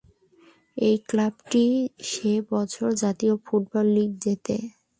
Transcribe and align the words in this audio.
এই 0.77 0.95
ক্লাবটি 1.09 1.65
সে 2.09 2.31
বছর 2.51 2.87
জাতীয় 3.03 3.33
ফুটবল 3.45 3.85
লিগ 3.95 4.09
জেতে। 4.23 4.55